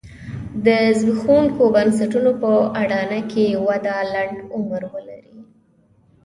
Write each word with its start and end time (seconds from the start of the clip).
د 0.65 0.67
زبېښونکو 0.99 1.63
بنسټونو 1.75 2.31
په 2.41 2.51
اډانه 2.81 3.19
کې 3.31 3.45
وده 3.67 3.95
لنډ 4.13 4.37
عمر 4.55 4.81
ولري. 4.93 5.37